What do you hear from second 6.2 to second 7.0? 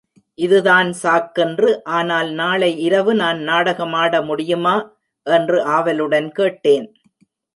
கேட்டேன்.